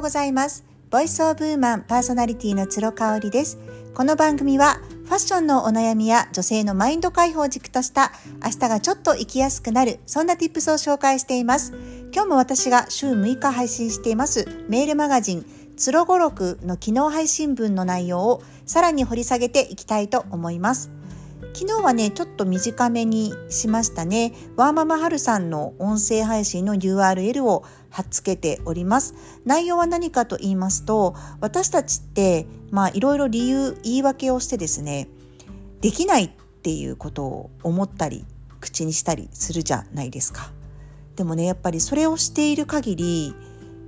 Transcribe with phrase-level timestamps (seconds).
[0.00, 0.64] うございます。
[0.90, 3.58] ボイスオブウーマンパーソナリティの鶴香織です。
[3.94, 8.10] この番組はファッションのお悩みや女性のマインド解放軸とした
[8.42, 11.74] 明日がちょっと生きやすくなるそんな tips を紹介しています。
[12.14, 15.44] 今日も私が週6日配信していますメールマガジン
[15.76, 20.90] つろごろくの機能配信文の内容をさらに掘り下げていきたいと思います。
[21.52, 24.32] 昨日はねちょっと短めにしましたね。
[24.56, 29.14] ワーママハルさんの音声配信の URL を貼っつけております。
[29.44, 35.08] 内容は何かと言いますと私たちってまあいろいろ理由言い訳をしてですね
[35.80, 36.30] できないっ
[36.62, 38.24] ていうことを思ったり
[38.60, 40.52] 口にしたりするじゃないですか。
[41.16, 43.34] でもねやっぱりそれをしている限り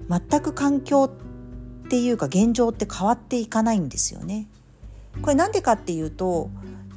[0.09, 4.49] 全く環境っていうか現状って変わっていかないんですよね。
[5.21, 6.51] これなんでかっていうと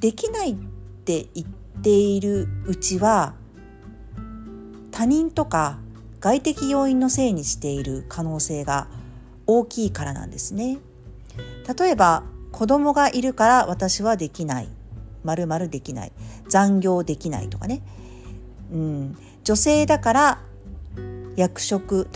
[0.06, 0.56] できないっ
[1.04, 1.48] て言っ
[1.82, 3.34] ているうちは
[4.92, 5.80] 他人とか
[6.20, 8.88] 外的要因のせいにしている可能性が
[9.48, 10.78] 大きいからなんですね。
[11.76, 14.70] 例えば子供がいるから私はできない。
[15.24, 16.12] まるまるできない。
[16.50, 17.82] 残業できないとかね、
[18.72, 20.42] うん、女性だから
[21.36, 22.08] 役職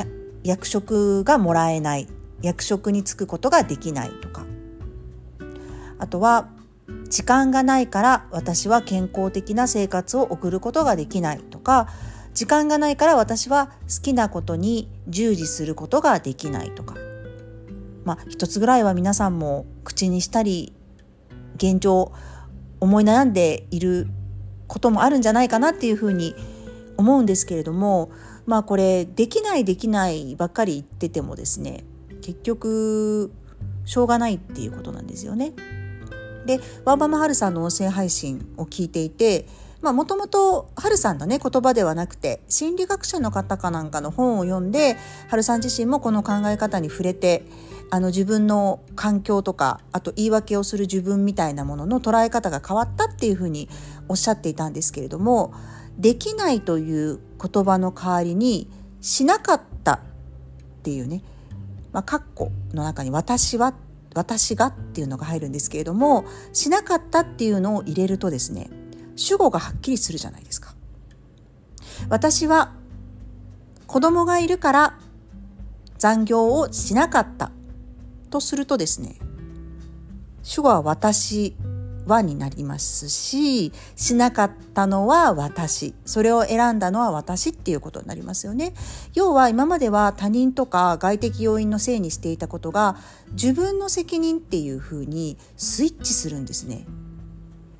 [0.43, 2.07] 役職がもらえない。
[2.43, 4.45] 役職に就くことができないとか。
[5.97, 6.49] あとは
[7.09, 11.87] 時間がないから私は健康的な生活を送ることができないとか
[12.33, 16.95] 時間がないから私は好きなことに従事することができないとか
[18.05, 20.73] まあ一つぐらいは皆さんも口にしたり
[21.55, 22.13] 現状
[22.79, 24.07] 思い悩んでいる
[24.67, 26.35] こともあるんじゃないかなっていうふうに
[26.95, 28.11] 思うんですけれども
[28.45, 31.83] まあこれできないできないばっかり言っててもですね
[32.21, 33.31] 結局
[33.85, 35.53] しょうがないっていうことなんですよね。
[36.45, 39.45] でワーバマハルさんの音声配信を聞いていて
[39.81, 44.97] もともとハルさんのね言葉ではなくて心理学者の方かなんかの本を読んで
[45.29, 47.43] ハルさん自身もこの考え方に触れて
[47.91, 53.69] あの自分の環境とかあと言い訳をする自分みたいなものの捉え方が変わったっていうふうに
[54.09, 55.53] おっしゃっていたんですけれども
[55.97, 58.69] できないという言葉の代わりに
[59.01, 59.99] しなかったっ
[60.83, 61.23] ていうね、
[61.93, 63.73] まあ、括弧の中に私はっ
[64.15, 68.69] 私がっていうのが入るんですけれどもしなかったっていうのを入れるとですね
[69.15, 70.73] 主語がはっきりするじゃないですか。
[72.07, 72.73] 私は
[73.85, 74.99] 子供がいるから
[75.97, 77.51] 残業をしなかった
[78.29, 79.15] とするとですね
[80.43, 81.55] 主語は私
[82.09, 85.93] はになりますししなかったのは私。
[86.05, 88.73] それを選んだのは私っていうことになりますよね。
[89.13, 92.97] 要は今までは他人とか外的要因のせいにしていたことが
[93.31, 96.85] 自分の責任っていうふうにスイッチするんですね。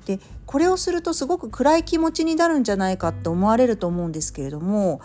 [0.06, 5.00] でこれをするとすごく暗い気持ちになるんじゃないかって思われると思うんですけれども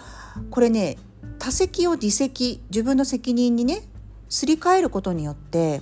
[0.50, 0.98] これね
[1.38, 3.84] 他責を自責自分の責任にね
[4.30, 5.82] すり替えることによって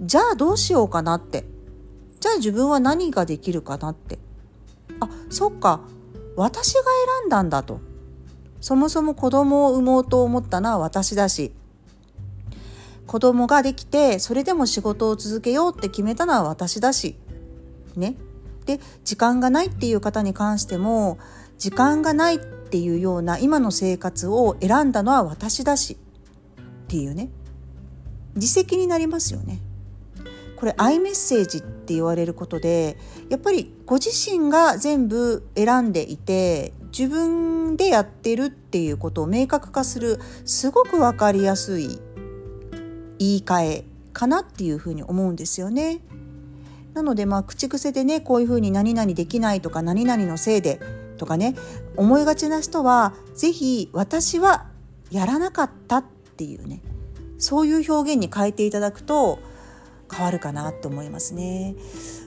[0.00, 1.44] じゃあどうしようかなって
[2.26, 4.18] じゃあ自分は何ができるかなって。
[4.98, 5.82] あそっか。
[6.34, 6.80] 私が
[7.20, 7.78] 選んだんだと。
[8.60, 11.52] そもそも子供を産もうと思ったのは私だし。
[13.06, 17.16] 子供ができてそれでも仕事を続けようって決めたのは私だし。
[17.94, 18.16] ね。
[18.64, 21.18] で時間がないっていう方に関しても
[21.58, 25.96] 時間がないっていうような今の生活を選んだのは私だし。
[26.56, 27.28] っていうね。
[28.34, 29.60] 自責になりますよね。
[30.56, 32.96] これアイメッセージって言われることで
[33.28, 42.00] やっぱりご自身が全部選んでいて自分でやってるっていうことを明確化するすごく分かりやすい
[43.18, 46.00] 言い換えかなっていうふうに思うんですよね。
[46.94, 50.80] なのでまあ口癖でねこういうふうに何々できないとか何々のせいで
[51.18, 51.54] とかね
[51.96, 54.66] 思いがちな人は是非私は
[55.10, 56.04] やらなかったっ
[56.36, 56.80] ていうね
[57.36, 59.38] そういう表現に変えていただくと
[60.12, 61.74] 変わるかなと思いますね。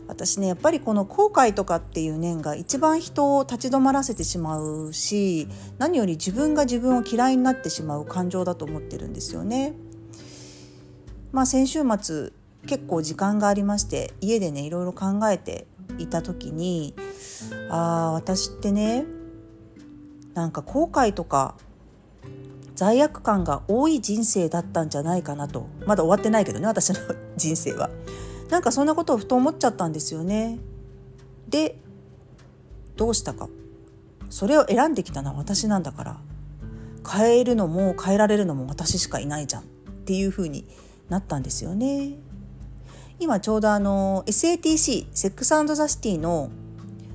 [0.07, 9.73] 私ねやっぱりこの後悔とかっていう念が一番人を立ち止まらせてしまうし何より自分が自分を嫌いになってしまう感情だと思ってるんですよね。
[11.31, 12.31] まあ先週末
[12.65, 15.67] 結構時間がありまして家でねいろいろ考えて
[15.97, 16.93] いた時に
[17.69, 19.05] ああ私ってね
[20.33, 21.55] なんか後悔とか
[22.75, 26.95] 罪悪感が多い人生だったんじゃないかなとまだ終わってないけどね私の
[27.39, 27.89] 人生は。
[28.49, 30.59] なんかそんなことをふと思っちゃったんですよね。
[31.47, 31.79] で
[32.95, 33.49] どうしたか。
[34.29, 36.17] それを選んできたのは私なんだから。
[37.11, 39.61] 変えるのも変えられるのも私しかいないじゃん。
[39.63, 39.65] っ
[40.05, 40.67] ていう風に
[41.09, 42.17] なったんですよね。
[43.19, 46.49] 今ちょうどあの SATC セックスザシティの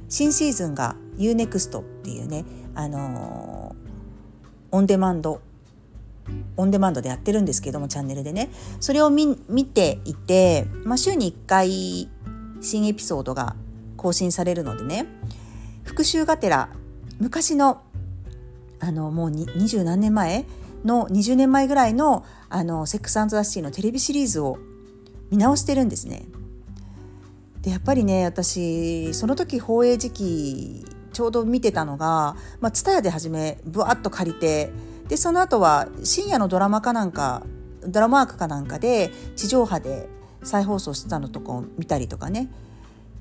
[0.09, 2.45] 新シーズンが UNEXT っていうね
[2.75, 3.75] あの
[4.71, 5.41] オンデマンド
[6.57, 8.51] オンデマンドでやってるんですけどもチャンネルでね
[8.81, 9.37] それを見
[9.67, 12.09] ていて、まあ、週に1回
[12.61, 13.57] 新エピソードが
[13.97, 15.07] 更新されるのでね
[15.83, 16.71] 復習がてら
[17.19, 17.83] 昔の
[18.81, 20.45] あのもう二十何年前
[20.85, 24.59] の20年前ぐらいのあのセックスザ・シティのテレビシリーズを
[25.31, 26.27] 見直してるんですね。
[27.63, 30.85] でやっぱりね私その時放映時期
[31.15, 34.71] ちょうど見てたのが、まあ、ツタヤで初めぶわっと借りて
[35.09, 37.45] でその後は深夜のドラマかなんか
[37.87, 40.09] ドラマワークかなんかで地上波で
[40.43, 42.51] 再放送してたのとかを見たりとかね、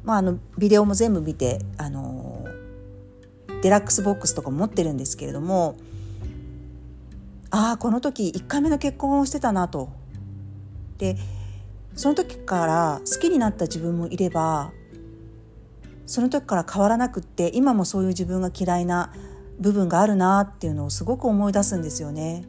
[0.03, 2.45] まあ、あのビデオも全部見てあの
[3.61, 5.77] デラックスボックスとか持ってるんですけれども
[7.49, 9.89] ああこの時1回目の結婚をしてたなと。
[10.97, 11.17] で
[11.95, 14.71] その時から好きになった自分もいれば
[16.05, 19.13] その時から変わらなくって今もそういう自分が嫌いな
[19.59, 22.45] 部分があるなっていうのをすごく思い出すんですよね。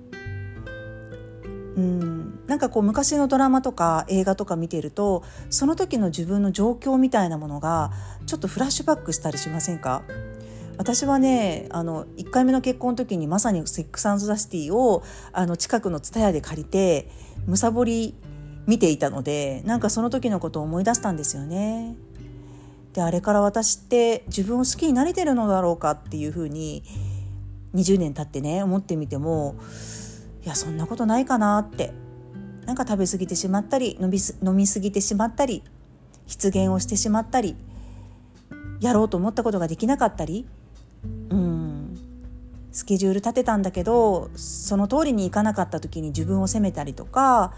[1.76, 7.90] うんなんかこう昔のドラマとか映画とか見てるとその時の自分の状況みたいなものが
[8.26, 10.02] ちょっとフラッシュバックしたりしませんか？
[10.76, 15.02] 私はねあの1回目の結婚の時にまさに「セックスザ・シティを」
[15.32, 17.10] あの近くの蔦屋で借りて
[17.46, 18.14] むさぼり
[18.66, 21.96] 見ていたのでなんかその時のことを思い出したんですよね。
[22.94, 26.82] であれから私って自分を好きになれてるのだろうかっていうふうに
[27.74, 29.56] 20年経ってね思ってみても
[30.44, 31.92] いやそんなことないかなって。
[32.66, 35.62] なんか食べ過ぎてしまったり飲み飲み過ぎてしまったり
[36.26, 37.56] 失言をしてしまったり
[38.80, 40.46] やろうと思ったことができなかったり。
[41.30, 41.98] うん。
[42.72, 47.54] スケジュール立てたんだけどその通りにいかなかった時に自分を責めたりとか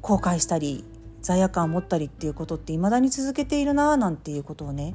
[0.00, 0.86] 後悔したり
[1.22, 4.94] 罪悪感を持ったりっていうことって未だに続けているななんていうことをね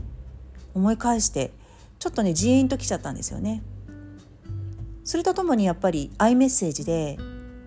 [0.73, 1.51] 思い返して
[1.99, 3.63] ちょっとねジーンときちゃったんですよね。
[5.03, 7.17] それとともにやっぱりアイメッセージで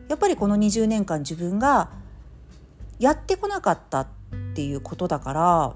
[0.09, 1.89] やっぱりこの20年間自分が
[2.99, 4.07] やってこなかったっ
[4.55, 5.75] ていうことだから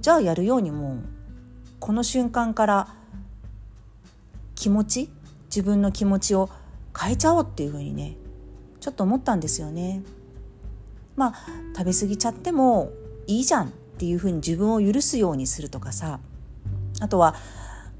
[0.00, 0.98] じゃあやるようにもう
[1.80, 2.94] この瞬間から
[4.54, 5.10] 気持ち
[5.46, 6.48] 自分の気持ちを
[6.96, 8.16] 変えちゃおうっていうふうにね
[8.80, 10.02] ちょっと思ったんですよね。
[11.16, 11.34] まあ
[11.76, 12.90] 食べ過ぎちゃっても
[13.26, 16.20] いいじゃんっていうふうに自分を許すようにするとかさ。
[17.00, 17.34] あとは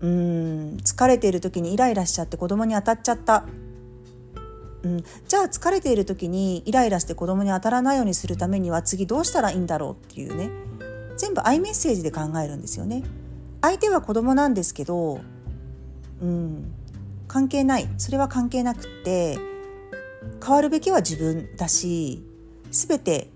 [0.00, 3.44] うん疲れている時にイライラしちゃって子供に当たっちゃった、
[4.82, 10.50] うん、じゃあ疲れている時にイライラして子供に当たらないようにするためには次どうしたらいいんだろうっていうね。
[11.16, 13.02] 全部アイメッセージで考えるんですよね。
[13.62, 15.20] 相手は子供なんですけど、
[16.20, 16.72] うん、
[17.28, 17.88] 関係ない。
[17.98, 19.38] それは関係なくって
[20.44, 22.22] 変わるべきは自分だし
[22.74, 23.28] 全て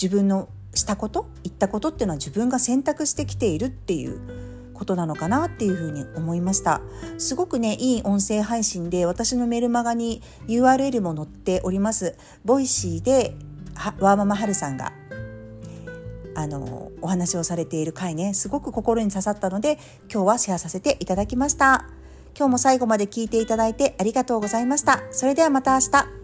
[0.00, 4.20] 自分のしたこと言ったことっていうのは自分が選択してきているっていう
[4.74, 6.80] ことなのかなっていうふうに思いました。
[7.18, 12.16] すごくねいい音声配信で私のメルマガに URL も載っております。
[12.44, 13.34] Voicy で
[13.98, 14.92] ワーママはるさんが
[16.34, 19.78] あのお話をされている回ねすごく心に刺さったので
[20.12, 21.86] 今日はシェアさせていただきました。
[22.38, 25.02] 今日も最後まで聞いていただいてありがとうございました。
[25.10, 26.15] それではまた明日。